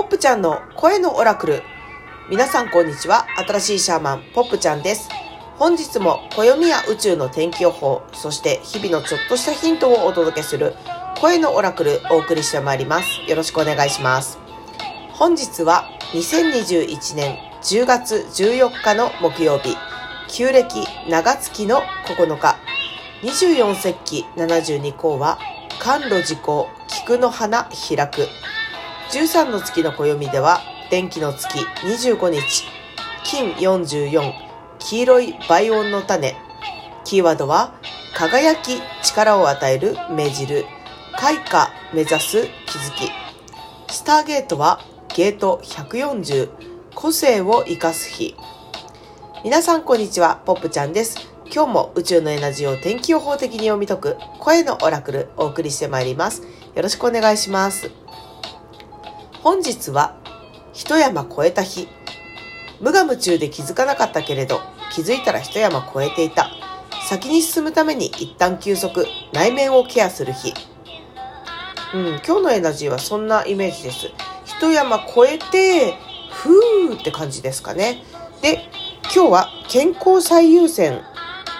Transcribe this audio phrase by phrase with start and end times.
[0.00, 1.62] ポップちゃんの声のオラクル。
[2.30, 3.26] 皆さんこんにちは。
[3.46, 5.10] 新しいシャーマン、ポップちゃんです。
[5.58, 10.74] 本日も暦や宇宙の天気予報、そして日々のちょっとしたヒントをお届けする
[11.20, 13.20] 声のオラクルお送りしてまいります。
[13.28, 14.38] よろしくお願いします。
[15.12, 15.84] 本日は
[16.14, 19.76] 2021年10月14日の木曜日、
[20.28, 22.56] 旧暦長月の9日、
[23.22, 25.38] 24節気72項は、
[25.78, 28.26] 甘露時効、菊の花開く。
[29.10, 32.64] 13の月の暦では、電気の月25日、
[33.24, 34.32] 金44、
[34.78, 36.36] 黄色い倍音の種。
[37.04, 37.74] キーワードは、
[38.14, 40.64] 輝き、力を与える、命じる。
[41.18, 43.10] 開花、目指す、気づき。
[43.92, 44.80] スターゲートは、
[45.16, 46.48] ゲート140、
[46.94, 48.36] 個性を生かす日。
[49.42, 51.18] 皆さんこんにちは、ポップちゃんです。
[51.52, 56.42] 今日も宇宙のエナジーを天気予報的に読み解く声のオラクルお送りしてまいります。
[56.76, 57.90] よろしくお願いします。
[59.42, 60.16] 本日は
[60.74, 61.88] 一山越えた日。
[62.78, 64.60] 無我夢中で気づかなかったけれど
[64.92, 66.50] 気づいたら一山越えていた。
[67.08, 70.52] 先に進むために一旦休息、内面をケアする日。
[71.94, 74.10] うん、今日のエナジーはそんなイメージです。
[74.44, 75.94] 一山越えて、
[76.30, 78.04] ふーって感じですかね。
[78.42, 78.68] で、
[79.04, 80.98] 今日は健康最優先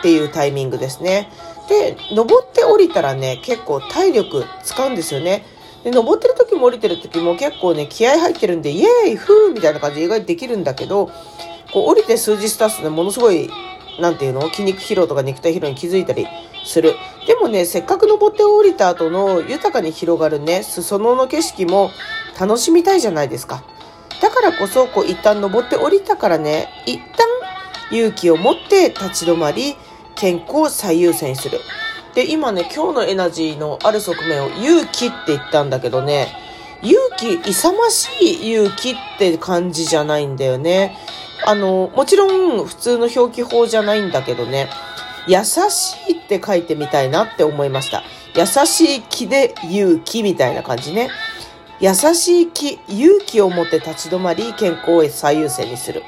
[0.00, 1.30] っていうタイミングですね。
[1.70, 5.46] で、登って降りたらね、結構体力使うんですよね。
[5.84, 11.10] で、登ってる時も降りてる時も結構ね、気合入ってるんで、イエーイフーみたいな感じで意外とできるんだけど、
[11.72, 13.50] こう降りて数日経つとね、ものすごい、
[13.98, 16.26] なんていうの筋肉疲労とか肉体疲労に気づいたり
[16.64, 16.94] する。
[17.26, 21.90] でもね、せっかく登って降りた後の豊かに広がるね、裾野の景色も
[22.38, 23.62] 楽しみたいじゃないですか。
[24.20, 27.26] だからこそ、こう一旦登って降りたからね、一旦
[27.90, 29.76] 勇気を持って立ち止まり、
[30.14, 31.60] 健康を最優先する。
[32.14, 36.28] で、今ね、今日のエナジーのある側面を勇気って言ったんだけどね、
[36.82, 40.96] 勇気、勇ましい勇気って感じじゃないんだよね。
[41.46, 44.68] あの、もちろん普通の表記法じゃないんだけどね、
[45.26, 48.02] 優しいって書いてみたいなって思いました。
[48.34, 51.10] 優しい気で勇気みたいな感じね。
[51.80, 56.02] 優しい気、勇気を持って立ち止まり、健康を最優先にする。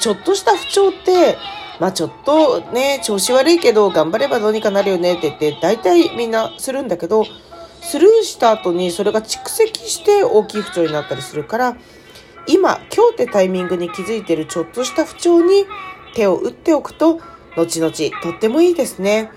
[0.00, 1.36] ちょっとした不調って、
[1.80, 7.24] まあちょっとね、調子悪いけど頑張ればどうにかなるよねって言って、大体みんなするんだけど、
[7.82, 11.76] スルーした後にそれが蓄積して大きい不調になったりするから、
[12.46, 15.66] 今、今日ってタイミングに気づいてるちょっとした不調に
[16.14, 17.18] 手を打っておくと、
[17.56, 17.92] 後々
[18.22, 19.30] とってもいいですね。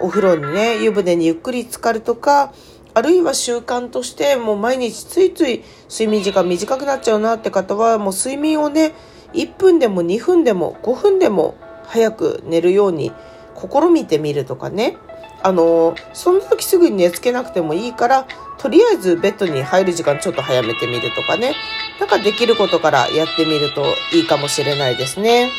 [0.00, 2.52] お風呂にね、湯船にゆっくり浸かるとか、
[2.94, 8.92] あるいは習慣としてもう毎日ついつい睡眠時間短くなっちゃうなって方はもう睡眠をね、
[9.34, 11.54] 1分でも2分でも5分でも
[11.86, 13.12] 早く寝るように
[13.56, 14.96] 試みてみるとかね。
[15.40, 18.26] あのその時すぐに寝つけなくてもいいから、
[18.58, 21.54] とりあえずベッドに入る時間ちょっと早めてみるとかね。
[22.00, 25.50] なんかできることからやってみるといいかもしれないですね。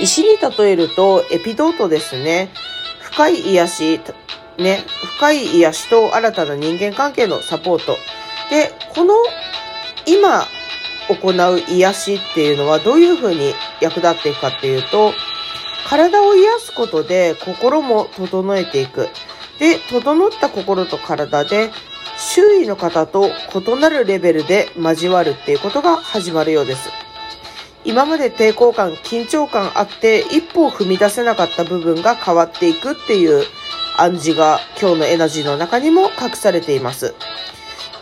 [0.00, 2.50] 石に例えるとエピドートですね。
[3.00, 4.00] 深い癒し、
[4.58, 4.84] ね、
[5.16, 7.96] 深い癒しと新たな人間関係のサポート。
[8.50, 9.14] で、この
[10.06, 10.46] 今
[11.08, 15.12] 行う癒しっていうのはどういうふうに役立っていくかっていうと、
[15.88, 19.08] 体を癒すことで心も整えていく。
[19.58, 21.70] で、整った心と体で
[22.18, 26.90] 周囲の方と異なるレベルで交わるっていうことが始まるようです。
[27.84, 33.44] 今まで抵抗感、緊張感あって一歩を踏み出せなかった部分が変わっていくっていう
[33.96, 37.14] 暗示が今日のエナジーの中にも隠されています。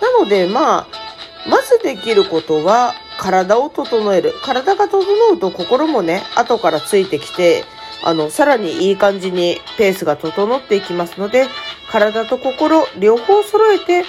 [0.01, 1.04] なのでまあ、
[1.49, 4.33] まずできることは体を整える。
[4.43, 7.65] 体が整うと心もね、後からついてきて、
[8.03, 11.47] あの、さらにいい感じにペースが整っていきますので、
[11.91, 14.05] 体と心両方揃えて、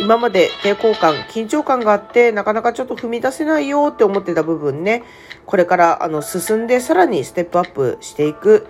[0.00, 5.02] 今まで抵抗感、緊張感があって、なかなかちょっと踏み出せないよって思ってた部分ね、
[5.44, 8.66] これからあの進んでさらにステップアップしていく、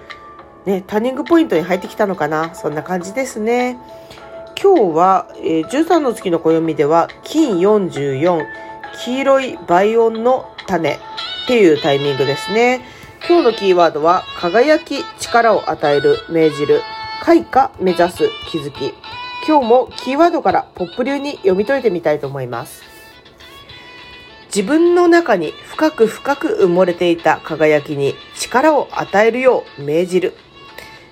[0.65, 2.55] ね、ターニングポイントに入ってきたのかな。
[2.55, 3.79] そんな感じですね。
[4.61, 8.45] 今日は、えー、13の月の暦では、金44、
[9.05, 10.99] 黄色い倍音の種っ
[11.47, 12.81] ていうタイミングですね。
[13.29, 16.83] 今日のキーワードは、輝き、力を与える、命じる、
[17.23, 18.95] 開花、目指す、気づき。
[19.47, 22.83] 今日もキーワードからポップ流に読み解いてみたいと思います。
[24.47, 30.35] 自分の中に深く深く埋もれていた輝きに力を与えるよう命じる。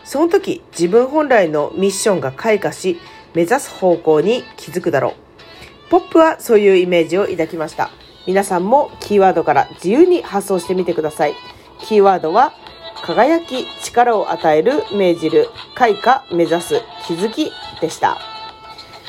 [0.03, 2.99] その時自分本来のミッションが開花し、
[3.37, 5.91] 目指す方向に気づくだろう。
[5.91, 7.91] ポップはそういうイメージを抱きました。
[8.27, 11.35] 皆さんもキーワードから自由に発想してみてください。
[11.79, 12.55] キーワードは、
[13.05, 17.53] 輝き、力を与える、命じる、開花、目指す、気づき
[17.83, 18.17] でした。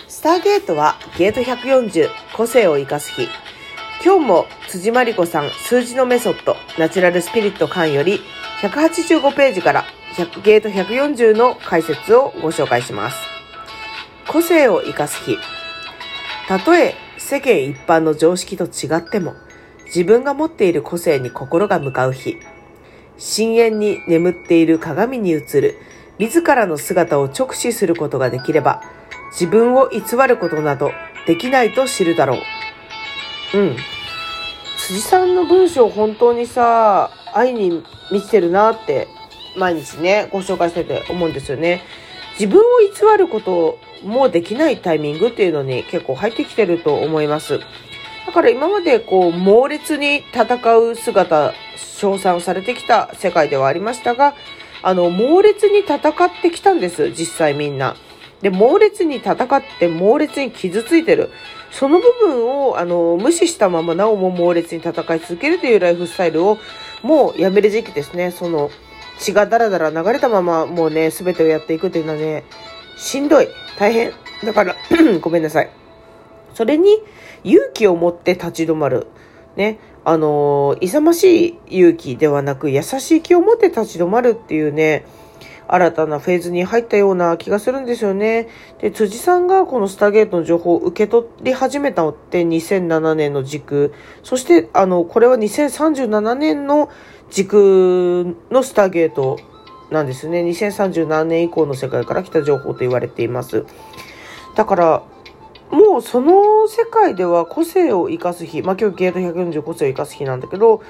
[0.09, 3.29] スターゲートはゲート140個性を生かす日。
[4.03, 8.19] 今日も辻真理子さん数字のメソッドナチュラルスピリット間より
[8.61, 9.85] 185ページから
[10.43, 13.36] ゲート140の解説をご紹介します。
[14.27, 15.37] 個性を生かす日。
[16.47, 19.33] たとえ世間一般の常識と違っても
[19.85, 22.37] 自分が持っている個性に心が向かう日。
[23.17, 25.75] 深淵に眠っている鏡に映る
[26.19, 28.83] 自らの姿を直視することができれば
[29.31, 30.91] 自分を偽ることなど
[31.25, 32.37] できないと知るだろ
[33.53, 33.57] う。
[33.57, 33.77] うん。
[34.77, 39.07] 辻さんの文章本当にさ、愛に満ちてるなって
[39.57, 41.81] 毎日ね、ご紹介してて思うんですよね。
[42.39, 47.59] 自分を偽ることもできないタイミングっていうのに結構入ってきてると思います。
[48.27, 54.35] だから今までこう猛烈に戦う姿、称賛をされてきた世界ではありましたが、
[54.83, 57.95] あの、猛烈に戦ってきたんです、実際みんな。
[58.41, 61.31] で、猛烈に戦って猛烈に傷ついてる。
[61.71, 66.59] その部分を、あの、無視したままなおも猛烈に戦い続けるというライフスタイルを、
[67.01, 68.31] もうやめる時期ですね。
[68.31, 68.69] その、
[69.19, 72.43] 血がダラダラ流れたまま、もうね、すべてをやっていくというのはね、
[72.97, 73.47] しんどい。
[73.77, 74.11] 大変。
[74.43, 74.75] だから
[75.21, 75.69] ごめんなさい。
[76.53, 76.89] それに、
[77.43, 79.07] 勇気を持って立ち止まる。
[79.55, 79.79] ね。
[80.03, 85.05] あの、勇ましい勇気ではなく、優しい気を持って立ち止まるっていうね、
[85.67, 88.47] 新たなフェーズに入ったような気がするんですよね。
[88.79, 93.93] で、辻さんがこのスターゲートの情報を受け取り始めたのって2007年の軸。
[94.23, 96.89] そして、あの、これは2037年の
[97.29, 99.39] 軸のスターゲート
[99.91, 100.41] なんですね。
[100.43, 103.65] 2037年以降の世界から来た情報と言われています。
[104.55, 105.03] だから、
[105.71, 110.81] もうその世界では個性を生かす日、まあ今日ゲート140個性を生かす日なんだけど、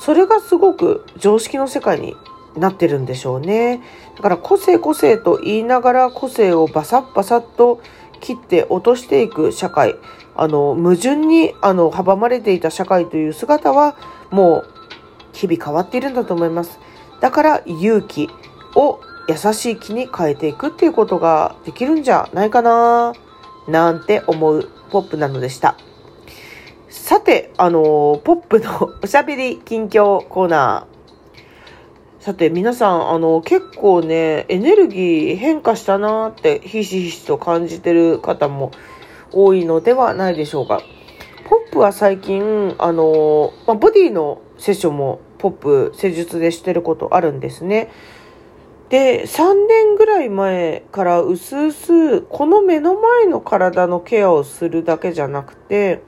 [0.00, 2.16] それがすごく常識の世界に
[2.56, 3.82] なってるんでしょうね。
[4.16, 7.80] だから個性個性と言いながら個性をバサッバサッと
[8.20, 9.96] 切って落としていく社会。
[10.36, 13.96] あの、矛盾にあの阻まれていた社会という姿は
[14.30, 14.83] もう
[15.34, 16.78] 日々変わっているんだと思います。
[17.20, 18.30] だから勇気
[18.74, 23.12] を優しい気に変えていくっていうことができるんじゃないかな
[23.68, 25.76] なんて思うポップなのでした。
[26.88, 32.22] さて、あの、ポップのおしゃべり近況コーナー。
[32.24, 38.70] さて、皆さん、あの、結構ね、エネルギー変化したなーってひしひしと感じてる方も
[39.32, 40.80] 多いのではないでしょうか。
[41.48, 47.90] ポップは最近、あの、まあ、ボディのセッションもポップ施術でしてることあるんですね。
[48.88, 56.00] で、3年ぐらい前からうすうす、この目の前の体のケアをするだけじゃなくて、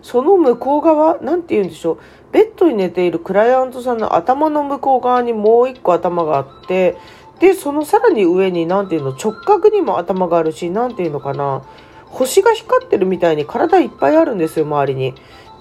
[0.00, 1.98] その向こう側、なんて言うんでしょう。
[2.32, 6.96] ベッドに寝ているクライアントさんの頭の向こう側にもう一個頭があって、
[7.38, 11.62] で、そのさらに上に、なんていうの、直角にも頭があるし、なんていうのかな。
[12.06, 15.14] 星が光ってるみたいに体いっぱいあるんですよ、周りに。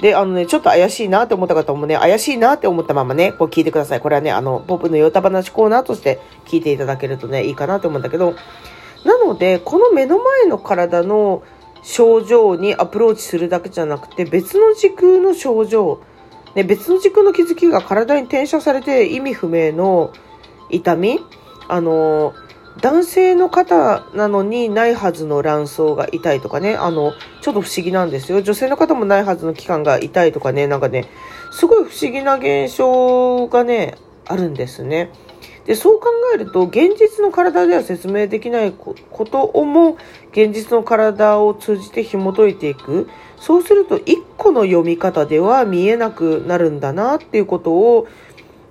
[0.03, 4.01] で、あのね、ちょっと怪しいなって思った方もね、怪しいなって思ったままね、こう聞いてください。
[4.01, 8.35] これはね、あの、ポップのヨタ話コーナーとして聞いていただけるとね、いいかなと思うんだけど、
[9.05, 11.41] なので、この目の前の体の
[11.83, 16.01] 症状にアプローチするだけじゃなくて、別の時空の症状、
[16.53, 20.11] ね、別の時空の気づきが体に転写されて意味不明の
[20.69, 21.21] 痛み、
[21.69, 22.33] あの、
[22.81, 28.41] 男性の方なのにないはずの卵巣が痛いとかね、あの、ちょっと不思議なんですよ。
[28.41, 31.07] 女性の方もないはずの器官が痛いとかね、なんかね、
[31.51, 35.11] すごい不思議な現象がね、あるんですね。
[35.65, 39.97] で、そう考えると、現実の体では説明できないことをも、
[40.31, 43.07] 現実の体を通じて紐解いていく。
[43.37, 48.07] そうすると、一個の読み方では見えなくなるんだなっていうことを、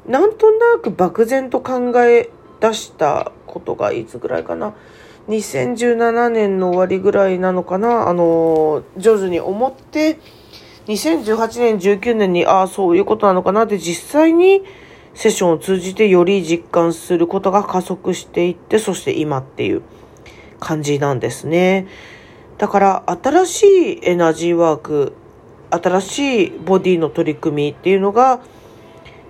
[0.07, 2.29] なんとなく漠然と考え
[2.61, 4.75] 出したことがいつぐらいかな。
[5.29, 8.09] 2017年の終わりぐらいなのかな。
[8.09, 10.19] あの、上手に思って、
[10.87, 14.63] 2018年、19年に、ああ、そういうことなのかなって実際に
[15.15, 19.83] セッションを通じてより実感することが加速していって、そして今っていう
[20.59, 21.87] 感じなんですね。
[22.59, 25.13] だから新しいエナジーワーク、
[25.71, 28.41] 新しいボディの取り組みっていうのが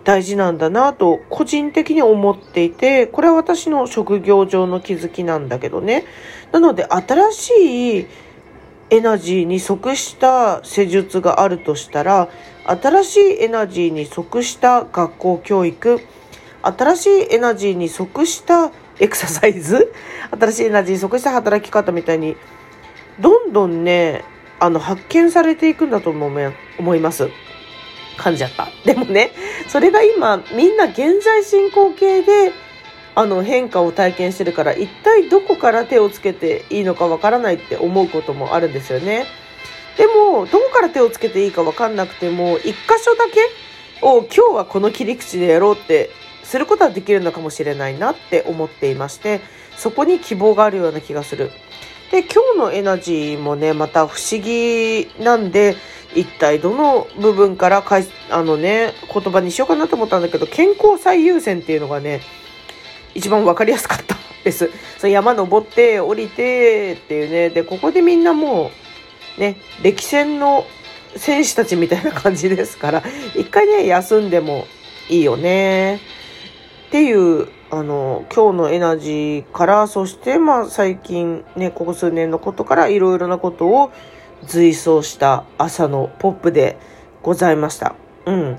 [0.05, 6.05] 大事なんだなと個人的に思っていて、これは私の職業上の気づきなんだけどね。
[6.51, 8.07] なので新しい
[8.91, 12.29] エナジーに即した施術があるとしたら、
[12.67, 16.01] 新しいエナジーに即した学校教育、
[16.63, 19.93] 新しいエナジーに即したエクササイズ、
[20.39, 22.37] 新しいエナジーに即した働き方みたいに、
[23.19, 24.25] どんどんね、
[24.59, 27.31] あの、発見されていくんだと思います。
[28.17, 28.69] 噛んじゃった。
[28.85, 29.33] でもね、
[29.69, 32.53] それが今、みんな現在進行形で
[33.15, 39.27] あの変化を体験してるから一体どこから手をつけていいのかわからないって思うこともあるんですよね。
[39.99, 43.41] でもどこから手をつけていいかわかんなくても一箇所だけ
[44.01, 46.11] を今日はこの切り口でやろうって
[46.43, 49.41] することはできるのかもしれないなって思っていまして
[49.77, 51.51] そこに希望があるような気がする。
[52.11, 55.77] で今日のエナジーもねまた不思議なんで
[56.15, 62.21] 一体どの部分からかいあのね言葉にしようかなと思ったんだけど健康最優先っていうのがね
[63.15, 64.71] 一番分かりやすかったです。
[64.99, 68.71] そ山登って降りてっていうねでここでみんなも
[69.39, 70.67] うね歴戦の
[71.17, 73.03] 選手たちみたいな感じですから
[73.37, 74.67] 一回ね休んでも
[75.09, 75.97] いいよね
[76.89, 83.91] っていうあの、今日のエナジーから、そしてまあ最近ね、ここ数年のことからいろいろなことを
[84.47, 86.79] 随想した朝のポップで
[87.23, 87.95] ございました。
[88.27, 88.59] うん。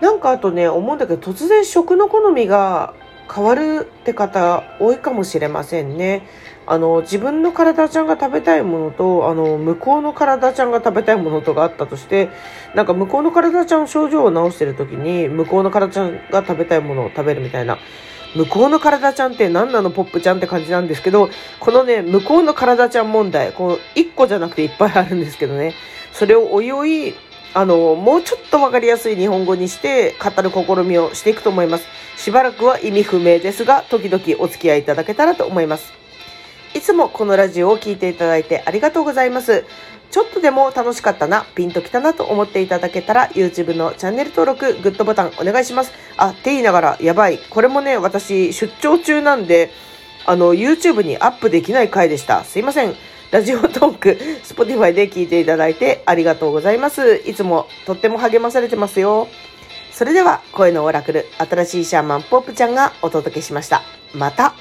[0.00, 2.94] なんかあとね、思うんだけど、突然食の好みが
[3.32, 6.26] 変わるって方多いかもしれませんね。
[6.66, 12.28] あの、自分の体ちゃんが食べたいものと、あの、向こうの体ちゃんが食べたいものとがあったとして、
[12.74, 17.78] なんか向こうの体ちゃん症状を治してる時に、向こうの体ちゃんが食べたいものを食べるみたいな。
[18.34, 25.74] 向こうの体ちゃんって何なのポップちゃんって感じなんですけど、このね、向こうの体ちゃん問題、この1個じゃなくていっぱいあるんですけどね、
[26.12, 27.14] それをおいおい、
[27.52, 31.86] あの、もうちょっとわかりやすい日本語にして語る試みをしていくと思います。
[32.16, 35.92] しばらくは意味不明ですが、時々お付き合いいただけたらと思います。
[36.72, 39.64] いつもこのラジオを聴いていただいてありがとうございます。
[40.10, 45.92] ちょっとでも楽しかったな、ピンときたなと思っていただけたら、YouTube のチャンネル登録、グッドボタンお願いします。
[46.16, 47.38] あ、って言いながら、やばい。
[47.50, 49.70] これもね、私、出張中なんで、
[50.26, 52.44] あの、YouTube にアップできない回でした。
[52.44, 52.94] すいません。
[53.30, 57.22] ラジオトーク、Spotify で聞いていただいてありがとうございます。
[57.26, 59.28] いつもとっても励まされてますよ。
[59.92, 63.82] それでは、声のオラクル、新しいシャーマンポップちゃんがお届けしました。
[64.12, 64.54] また。